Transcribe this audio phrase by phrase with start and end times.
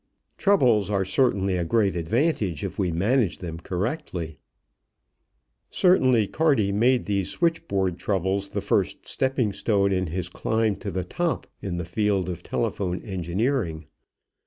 [0.35, 4.39] Troubles are certainly a great advantage, if we manage them correctly.
[5.69, 11.03] Certainly Carty made these switchboard troubles the first stepping stone in his climb to the
[11.03, 13.85] top in the field of telephone engineering.